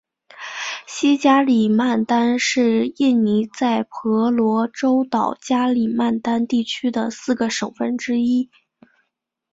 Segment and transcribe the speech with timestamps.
[0.87, 8.49] 西加里曼丹是印尼在婆罗洲岛加里曼丹地区的四个省份之一。